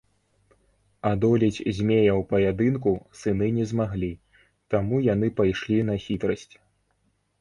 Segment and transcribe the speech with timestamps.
[1.09, 4.09] Адолець змея ў паядынку сыны не змаглі,
[4.75, 6.53] таму яны пайшлі на хітрасць.